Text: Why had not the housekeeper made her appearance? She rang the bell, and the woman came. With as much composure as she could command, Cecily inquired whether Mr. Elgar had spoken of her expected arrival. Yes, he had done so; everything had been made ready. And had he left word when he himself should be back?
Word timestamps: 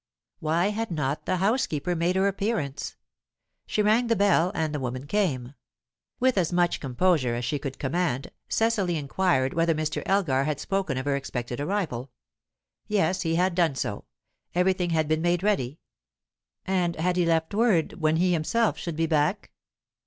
Why 0.39 0.69
had 0.69 0.89
not 0.89 1.27
the 1.27 1.37
housekeeper 1.37 1.95
made 1.95 2.15
her 2.15 2.27
appearance? 2.27 2.95
She 3.67 3.83
rang 3.83 4.07
the 4.07 4.15
bell, 4.15 4.51
and 4.55 4.73
the 4.73 4.79
woman 4.79 5.05
came. 5.05 5.53
With 6.19 6.39
as 6.39 6.51
much 6.51 6.79
composure 6.79 7.35
as 7.35 7.45
she 7.45 7.59
could 7.59 7.77
command, 7.77 8.31
Cecily 8.49 8.97
inquired 8.97 9.53
whether 9.53 9.75
Mr. 9.75 10.01
Elgar 10.07 10.45
had 10.45 10.59
spoken 10.59 10.97
of 10.97 11.05
her 11.05 11.15
expected 11.15 11.61
arrival. 11.61 12.09
Yes, 12.87 13.21
he 13.21 13.35
had 13.35 13.53
done 13.53 13.75
so; 13.75 14.05
everything 14.55 14.89
had 14.89 15.07
been 15.07 15.21
made 15.21 15.43
ready. 15.43 15.79
And 16.65 16.95
had 16.95 17.15
he 17.15 17.23
left 17.23 17.53
word 17.53 17.93
when 18.01 18.15
he 18.15 18.33
himself 18.33 18.79
should 18.79 18.95
be 18.95 19.05
back? 19.05 19.51